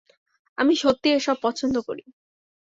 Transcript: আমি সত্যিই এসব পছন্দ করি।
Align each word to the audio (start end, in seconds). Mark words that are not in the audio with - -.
আমি 0.57 0.73
সত্যিই 0.75 1.15
এসব 1.15 1.37
পছন্দ 1.43 1.75
করি। 1.87 2.03